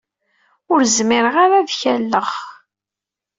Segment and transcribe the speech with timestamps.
[0.71, 2.29] Ur zemmreɣ ara ad k-alleɣ